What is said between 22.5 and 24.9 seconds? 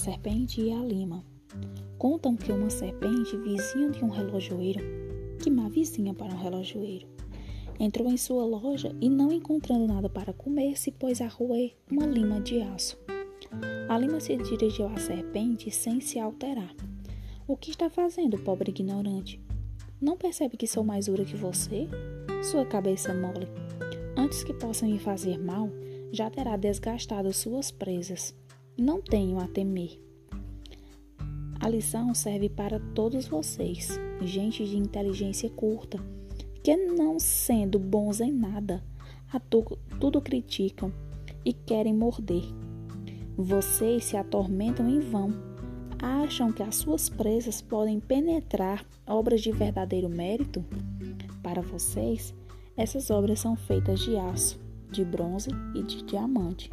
cabeça mole. Antes que possa